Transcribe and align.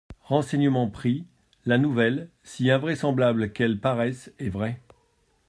«Renseignements 0.23 0.89
pris, 0.89 1.27
la 1.67 1.77
nouvelle, 1.77 2.31
si 2.41 2.71
invraisemblable 2.71 3.51
qu'elle 3.53 3.79
paraisse, 3.79 4.33
est 4.39 4.49
vraie. 4.49 4.81